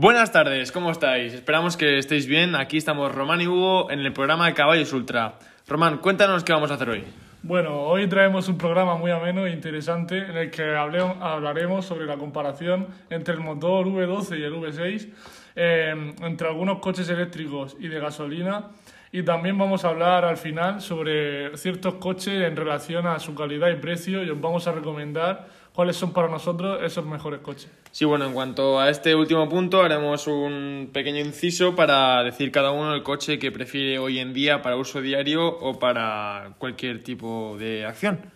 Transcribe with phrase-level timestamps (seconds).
[0.00, 1.34] Buenas tardes, ¿cómo estáis?
[1.34, 2.56] Esperamos que estéis bien.
[2.56, 5.34] Aquí estamos Román y Hugo en el programa Caballos Ultra.
[5.68, 7.04] Román, cuéntanos qué vamos a hacer hoy.
[7.42, 12.16] Bueno, hoy traemos un programa muy ameno e interesante en el que hablaremos sobre la
[12.16, 15.08] comparación entre el motor V12 y el V6,
[15.56, 18.68] eh, entre algunos coches eléctricos y de gasolina,
[19.12, 23.68] y también vamos a hablar al final sobre ciertos coches en relación a su calidad
[23.68, 27.70] y precio y os vamos a recomendar cuáles son para nosotros esos mejores coches.
[27.90, 32.70] Sí, bueno, en cuanto a este último punto, haremos un pequeño inciso para decir cada
[32.70, 37.56] uno el coche que prefiere hoy en día para uso diario o para cualquier tipo
[37.58, 38.30] de acción.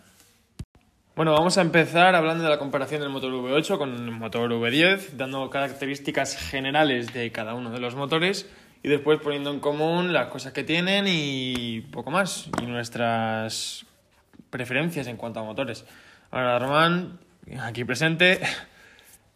[1.16, 5.10] Bueno, vamos a empezar hablando de la comparación del motor V8 con el motor V10,
[5.18, 8.48] dando características generales de cada uno de los motores
[8.82, 13.84] y después poniendo en común las cosas que tienen y poco más, y nuestras
[14.48, 15.84] preferencias en cuanto a motores.
[16.30, 17.20] Ahora, Román,
[17.60, 18.40] aquí presente,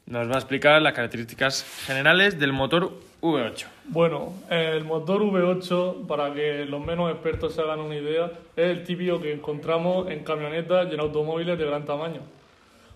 [0.06, 3.66] nos va a explicar las características generales del motor V8.
[3.86, 8.84] Bueno, el motor V8, para que los menos expertos se hagan una idea, es el
[8.84, 12.20] típico que encontramos en camionetas y en automóviles de gran tamaño,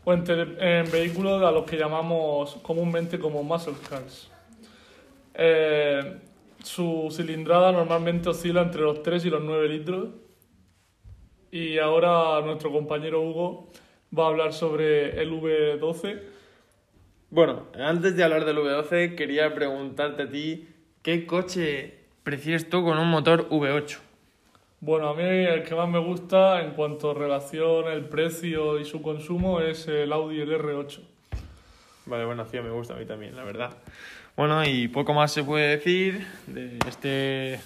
[0.04, 4.30] o en, en vehículos a los que llamamos comúnmente como muscle cars.
[5.34, 6.18] Eh,
[6.62, 10.08] su cilindrada normalmente oscila entre los 3 y los 9 litros.
[11.50, 13.72] Y ahora nuestro compañero Hugo
[14.16, 16.20] va a hablar sobre el V12.
[17.30, 20.68] Bueno, antes de hablar del V12, quería preguntarte a ti,
[21.02, 23.98] ¿qué coche prefieres tú con un motor V8?
[24.80, 28.84] Bueno, a mí el que más me gusta en cuanto a relación, el precio y
[28.84, 31.00] su consumo es el Audi el R8.
[32.06, 33.70] Vale, bueno, sí, me gusta a mí también, la verdad.
[34.36, 37.60] Bueno, y poco más se puede decir de este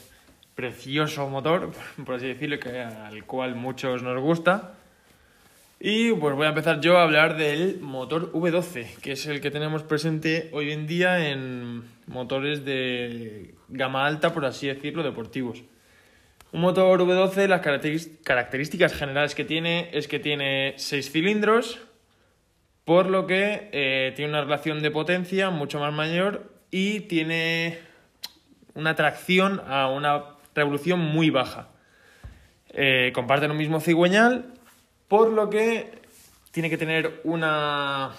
[0.54, 1.72] precioso motor,
[2.04, 4.75] por así decirlo, que, al cual muchos nos gusta.
[5.78, 9.50] Y pues voy a empezar yo a hablar del motor V12, que es el que
[9.50, 15.64] tenemos presente hoy en día en motores de gama alta, por así decirlo, deportivos.
[16.52, 21.78] Un motor V12, las características generales que tiene es que tiene 6 cilindros,
[22.86, 27.80] por lo que eh, tiene una relación de potencia mucho más mayor y tiene
[28.72, 30.24] una tracción a una
[30.54, 31.68] revolución muy baja.
[32.70, 34.55] Eh, comparten un mismo cigüeñal,
[35.08, 35.92] por lo que
[36.50, 38.10] tiene que tener una,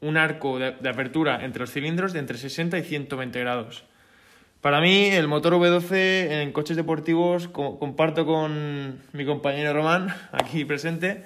[0.00, 3.84] un arco de, de apertura entre los cilindros de entre 60 y 120 grados.
[4.60, 5.92] Para mí, el motor V12
[6.42, 11.24] en coches deportivos, co- comparto con mi compañero Román, aquí presente,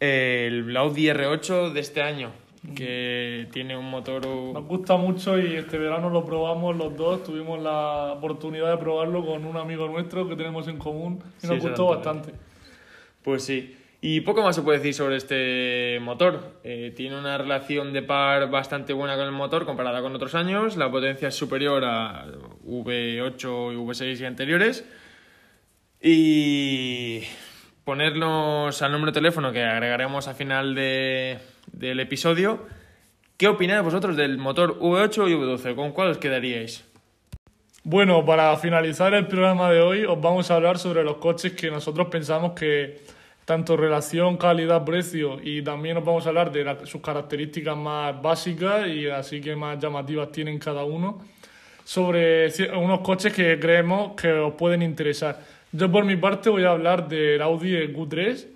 [0.00, 2.30] el Audi R8 de este año,
[2.74, 4.26] que tiene un motor...
[4.26, 7.22] Nos gusta mucho y este verano lo probamos los dos.
[7.22, 11.46] Tuvimos la oportunidad de probarlo con un amigo nuestro que tenemos en común y Sí,
[11.46, 12.32] nos gustó bastante.
[13.22, 13.76] Pues sí.
[14.00, 16.60] Y poco más se puede decir sobre este motor.
[16.62, 20.76] Eh, tiene una relación de par bastante buena con el motor comparada con otros años.
[20.76, 22.24] La potencia es superior a
[22.64, 24.84] V8 y V6 y anteriores.
[26.00, 27.22] Y
[27.82, 31.38] ponernos al número de teléfono que agregaremos al final de-
[31.72, 32.66] del episodio.
[33.36, 35.74] ¿Qué opináis vosotros del motor V8 y V12?
[35.74, 36.84] ¿Con cuál os quedaríais?
[37.82, 41.70] Bueno, para finalizar el programa de hoy, os vamos a hablar sobre los coches que
[41.70, 43.00] nosotros pensamos que
[43.48, 48.86] tanto relación calidad-precio y también os vamos a hablar de la- sus características más básicas
[48.88, 51.24] y así que más llamativas tienen cada uno,
[51.82, 55.40] sobre unos coches que creemos que os pueden interesar.
[55.72, 58.48] Yo por mi parte voy a hablar del Audi Q3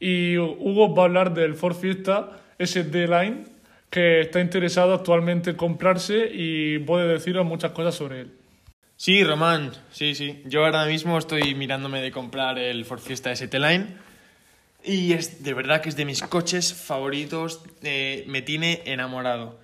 [0.00, 3.44] y Hugo va a hablar del Ford Fiesta SD Line
[3.90, 8.30] que está interesado actualmente en comprarse y puede deciros muchas cosas sobre él.
[8.96, 10.40] Sí, Román, sí, sí.
[10.46, 14.08] Yo ahora mismo estoy mirándome de comprar el Ford Fiesta ST Line
[14.84, 19.58] y es de verdad que es de mis coches favoritos, eh, me tiene enamorado.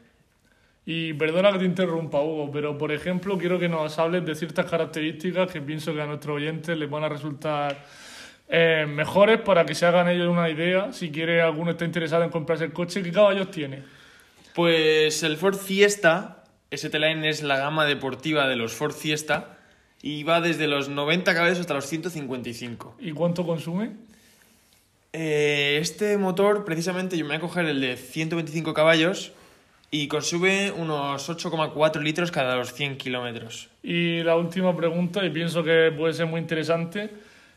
[0.85, 4.71] Y perdona que te interrumpa, Hugo, pero por ejemplo quiero que nos hables de ciertas
[4.71, 7.85] características que pienso que a nuestros oyentes les van a resultar
[8.49, 10.93] eh, mejores para que se hagan ellos una idea.
[10.93, 13.83] Si quiere alguno está interesado en comprarse el coche, ¿qué caballos tiene?
[14.55, 19.59] Pues el Ford Fiesta ST Line es la gama deportiva de los Ford Fiesta
[20.03, 22.97] y va desde los 90 caballos hasta los 155.
[23.01, 23.93] ¿Y cuánto consume?
[25.19, 29.33] Eh, este motor, precisamente, yo me voy a coger el de 125 caballos
[29.91, 33.71] y consume unos 8,4 litros cada los 100 kilómetros.
[33.83, 37.09] Y la última pregunta, y pienso que puede ser muy interesante,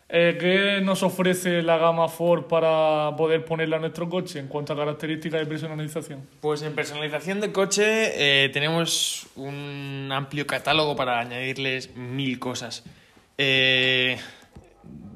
[0.07, 4.71] eh, ¿qué nos ofrece la gama Ford para poder ponerla a nuestro coche en cuanto
[4.71, 6.21] a características de personalización?
[6.39, 12.85] Pues en personalización de coche eh, tenemos un amplio catálogo para añadirles mil cosas.
[13.37, 14.17] Eh,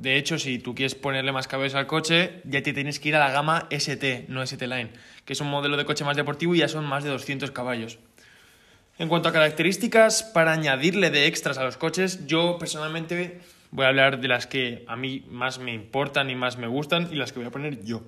[0.03, 3.15] de hecho, si tú quieres ponerle más cabeza al coche, ya te tienes que ir
[3.15, 4.89] a la gama ST, no ST Line,
[5.23, 7.99] que es un modelo de coche más deportivo y ya son más de 200 caballos.
[8.99, 13.39] En cuanto a características para añadirle de extras a los coches, yo personalmente
[13.71, 17.07] voy a hablar de las que a mí más me importan y más me gustan
[17.09, 18.03] y las que voy a poner yo.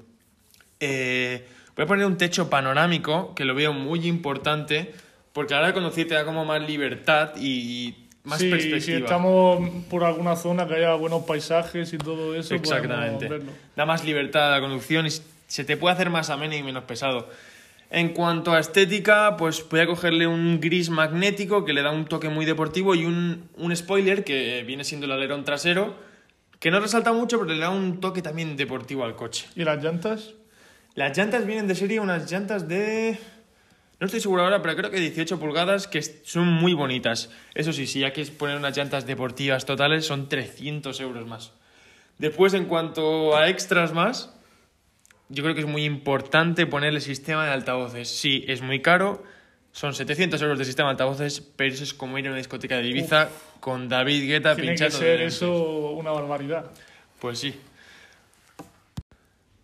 [0.82, 4.94] Eh, voy a poner un techo panorámico, que lo veo muy importante,
[5.32, 8.82] porque a la conducir te da como más libertad y más sí, perspectiva.
[8.82, 13.28] si estamos por alguna zona que haya buenos paisajes y todo eso, podemos Exactamente.
[13.28, 13.52] verlo.
[13.76, 15.10] Da más libertad a la conducción y
[15.48, 17.30] se te puede hacer más ameno y menos pesado.
[17.92, 22.06] En cuanto a estética, pues voy a cogerle un gris magnético que le da un
[22.06, 25.96] toque muy deportivo y un, un spoiler que viene siendo el alerón trasero,
[26.60, 29.46] que no resalta mucho, pero le da un toque también deportivo al coche.
[29.56, 30.34] ¿Y las llantas?
[30.96, 33.20] Las llantas vienen de serie unas llantas de...
[34.00, 37.30] No estoy seguro ahora, pero creo que 18 pulgadas, que son muy bonitas.
[37.54, 41.54] Eso sí, si ya quieres poner unas llantas deportivas totales, son 300 euros más.
[42.18, 44.34] Después, en cuanto a extras más,
[45.30, 48.10] yo creo que es muy importante ponerle sistema de altavoces.
[48.10, 49.24] Sí, es muy caro,
[49.72, 52.78] son 700 euros de sistema de altavoces, pero eso es como ir a una discoteca
[52.78, 54.98] de Ibiza con David Guetta Tiene que pinchando.
[54.98, 56.66] ser eso una barbaridad.
[57.20, 57.56] Pues sí.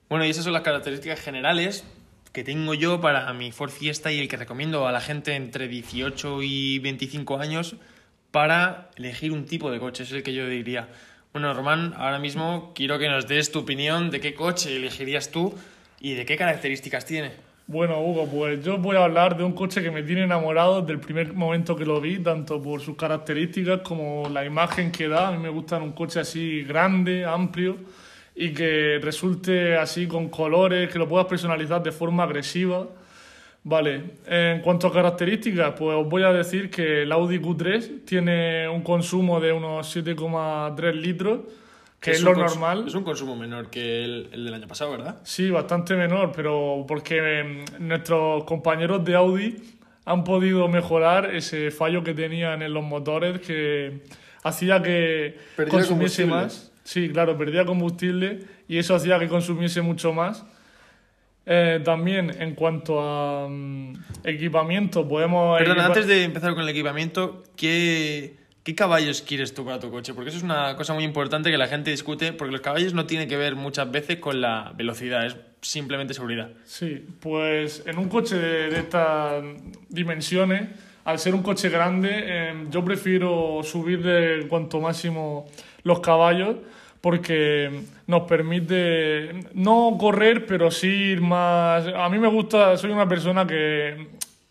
[0.10, 1.86] Bueno, y esas son las características generales
[2.32, 5.68] que tengo yo para mi Ford Fiesta y el que recomiendo a la gente entre
[5.68, 7.76] 18 y 25 años
[8.32, 10.88] para elegir un tipo de coche, es el que yo diría.
[11.34, 15.54] Bueno, Román, ahora mismo quiero que nos des tu opinión de qué coche elegirías tú
[16.00, 17.32] y de qué características tiene.
[17.68, 20.94] Bueno, Hugo, pues yo voy a hablar de un coche que me tiene enamorado desde
[20.94, 25.30] el primer momento que lo vi, tanto por sus características como la imagen que da.
[25.30, 27.78] A mí me gusta un coche así grande, amplio
[28.36, 32.88] y que resulte así con colores, que lo puedas personalizar de forma agresiva.
[33.64, 38.68] Vale, en cuanto a características, pues os voy a decir que el Audi Q3 tiene
[38.68, 41.42] un consumo de unos 7,3 litros,
[42.00, 42.86] que es, un lo normal.
[42.88, 45.18] Es un consumo menor que el, el del año pasado, ¿verdad?
[45.24, 49.58] Sí, bastante menor, pero porque mm, nuestros compañeros de Audi
[50.06, 54.02] han podido mejorar ese fallo que tenían en los motores que
[54.44, 56.71] hacía que Perdía consumiese más.
[56.84, 60.46] Sí, claro, perdía combustible y eso hacía que consumiese mucho más.
[61.46, 63.94] Eh, también en cuanto a mm,
[64.24, 65.60] equipamiento, podemos...
[65.60, 70.14] Equipa- antes de empezar con el equipamiento, ¿qué, ¿qué caballos quieres tú para tu coche?
[70.14, 73.06] Porque eso es una cosa muy importante que la gente discute, porque los caballos no
[73.08, 76.52] tienen que ver muchas veces con la velocidad, es simplemente seguridad.
[76.66, 79.44] Sí, pues en un coche de, de estas
[79.90, 80.70] dimensiones,
[81.06, 85.48] al ser un coche grande, eh, yo prefiero subirle cuanto máximo
[85.84, 86.58] los caballos
[87.02, 91.86] porque nos permite no correr, pero sí ir más...
[91.88, 94.08] A mí me gusta, soy una persona que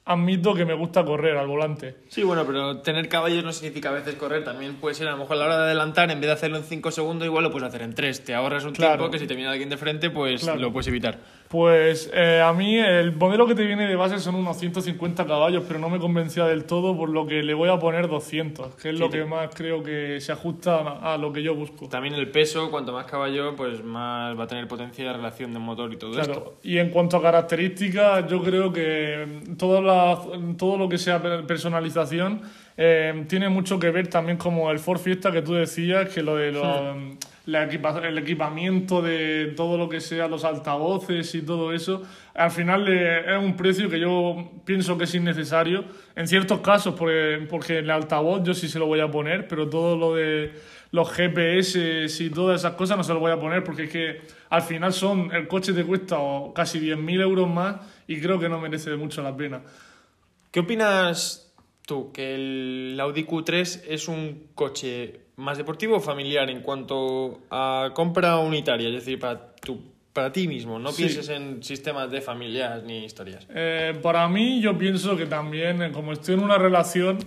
[0.07, 1.95] admito que me gusta correr al volante.
[2.09, 5.19] Sí, bueno, pero tener caballos no significa a veces correr, también puede ser a lo
[5.19, 7.53] mejor a la hora de adelantar, en vez de hacerlo en 5 segundos, igual lo
[7.53, 8.25] puedes hacer en 3.
[8.25, 8.95] Te ahorras un Claro.
[8.97, 10.59] tiempo que si te viene alguien de frente, pues Claro.
[10.59, 11.19] lo puedes evitar.
[11.51, 15.65] Pues eh, a mí el modelo que te viene de base son unos 150 caballos,
[15.67, 18.91] pero no me convencía del todo, por lo que le voy a poner 200, que
[18.91, 21.89] es Sí, lo que más creo que se ajusta a, lo que yo busco.
[21.89, 25.59] También el peso, cuanto más caballo, pues más va a tener potencia de relación de
[25.59, 26.33] motor y todo esto.
[26.35, 30.21] Claro, y en cuanto a características, yo creo que todo, la-
[30.57, 32.43] todo lo que sea per- personalización
[32.77, 36.37] eh, tiene mucho que ver también como el Ford Fiesta que tú decías, que lo
[36.37, 36.97] de los-
[37.47, 42.03] la equipa- el equipamiento de todo lo que sea los altavoces y todo eso,
[42.35, 45.85] al final eh, es un precio que yo pienso que es innecesario.
[46.17, 49.69] En ciertos casos, porque, porque el altavoz yo sí se lo voy a poner, pero
[49.69, 50.53] todo lo de
[50.93, 54.21] los GPS y todas esas cosas no se lo voy a poner porque es que
[54.49, 56.17] al final son el coche te cuesta
[56.55, 57.77] casi 10.000 euros más
[58.09, 59.61] y creo que no merece mucho la pena.
[60.51, 61.50] ¿Qué opinas
[61.91, 62.13] tú?
[62.13, 68.39] ¿Que el Audi Q3 es un coche más deportivo o familiar en cuanto a compra
[68.39, 68.89] unitaria?
[68.89, 69.81] Es decir, para, tu,
[70.13, 71.03] para ti mismo, no Sí.
[71.03, 73.45] pienses en sistemas de familias ni historias.
[73.53, 77.19] Eh, para mí yo pienso que también, eh, como estoy en una relación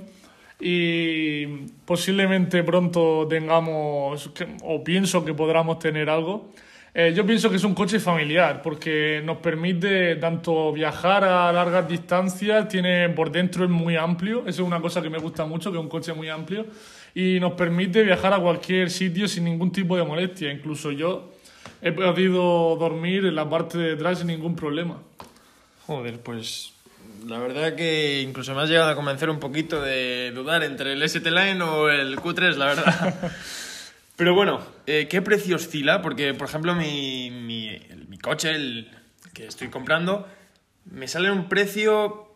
[0.59, 1.45] y
[1.85, 4.29] posiblemente pronto tengamos,
[4.63, 6.51] o pienso que podamos tener algo,
[6.95, 11.87] eh, yo pienso que es un coche familiar porque nos permite tanto viajar a largas
[11.87, 15.71] distancias, tiene por dentro es muy amplio, eso es una cosa que me gusta mucho,
[15.71, 16.67] que es un coche muy amplio,
[17.15, 21.31] y nos permite viajar a cualquier sitio sin ningún tipo de molestia, incluso yo
[21.81, 25.01] he podido dormir en la parte de atrás sin ningún problema.
[25.87, 26.73] Joder, pues
[27.27, 31.01] la verdad que incluso me has llegado a convencer un poquito de dudar entre el
[31.01, 33.31] ST Line o el Q3, la verdad.
[34.15, 36.01] Pero bueno, eh, ¿qué precio oscila?
[36.01, 38.89] Porque, por ejemplo, mi, mi, el- mi coche, el
[39.33, 40.27] que estoy comprando,
[40.85, 42.29] me sale un precio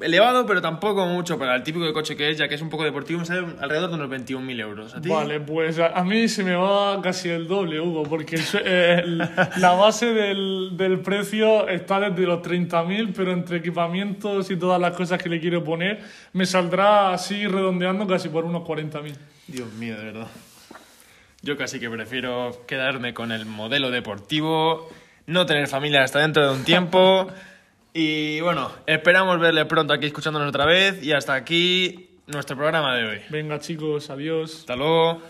[0.00, 2.70] elevado, pero tampoco mucho para el típico de coche que es, ya que es un
[2.70, 4.94] poco deportivo, me sale alrededor de unos 21.000 euros.
[4.94, 5.08] ¿A ti?
[5.10, 8.62] Vale, pues a, a mí se me va casi el doble, Hugo, porque el sue-
[8.64, 14.80] el- la base del, del precio está desde los 30.000, pero entre equipamientos y todas
[14.80, 16.00] las cosas que le quiero poner,
[16.32, 19.14] me saldrá así redondeando casi por unos 40.000.
[19.48, 20.28] Dios mío, de verdad.
[21.42, 24.88] Yo casi que prefiero quedarme con el modelo deportivo,
[25.26, 27.28] no tener familia hasta dentro de un tiempo.
[27.94, 31.02] Y bueno, esperamos verle pronto aquí escuchándonos otra vez.
[31.04, 33.20] Y hasta aquí nuestro programa de hoy.
[33.28, 34.60] Venga chicos, adiós.
[34.60, 35.20] Hasta luego.